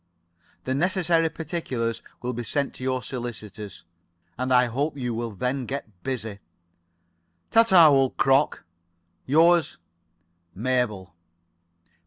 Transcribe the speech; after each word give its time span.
"The 0.63 0.73
necessary 0.73 1.29
particulars 1.29 2.01
will 2.23 2.33
be 2.33 2.43
sent 2.43 2.73
to 2.73 2.83
your 2.83 3.03
solicitors, 3.03 3.85
and 4.35 4.51
I 4.51 4.65
hope 4.65 4.97
you 4.97 5.13
will 5.13 5.29
then 5.29 5.67
get 5.67 6.01
busy. 6.01 6.39
"Ta 7.51 7.61
ta, 7.61 7.87
old 7.87 8.17
crock. 8.17 8.63
Yours, 9.27 9.77
Mabel. 10.55 11.13